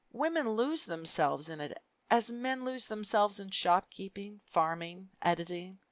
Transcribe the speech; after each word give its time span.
Women 0.13 0.49
lose 0.53 0.85
themselves 0.85 1.47
in 1.47 1.61
it 1.61 1.77
as 2.09 2.31
men 2.31 2.65
lose 2.65 2.85
themselves 2.85 3.39
in 3.39 3.51
shopkeeping, 3.51 4.41
farming, 4.47 5.11
editing. 5.21 5.77